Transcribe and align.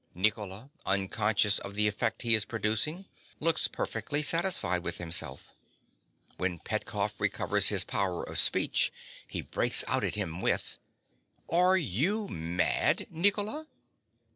Nicola, 0.15 0.71
unconscious 0.83 1.59
of 1.59 1.75
the 1.75 1.87
effect 1.87 2.23
he 2.23 2.33
is 2.33 2.43
producing, 2.43 3.05
looks 3.39 3.67
perfectly 3.67 4.23
satisfied 4.23 4.81
with 4.83 4.97
himself. 4.97 5.51
When 6.37 6.57
Petkoff 6.57 7.21
recovers 7.21 7.69
his 7.69 7.83
power 7.83 8.23
of 8.27 8.39
speech, 8.39 8.91
he 9.27 9.41
breaks 9.41 9.83
out 9.87 10.03
at 10.03 10.15
him 10.15 10.41
with_) 10.41 10.79
Are 11.51 11.77
you 11.77 12.27
mad, 12.29 13.05
Nicola? 13.11 13.67